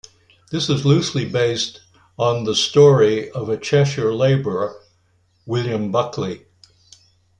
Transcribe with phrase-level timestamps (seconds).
[0.51, 1.81] It is loosely based
[2.17, 4.81] on the story of a Cheshire labourer,
[5.45, 6.47] William Buckley.